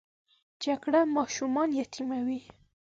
[0.63, 2.41] جګړه ماشومان یتیموي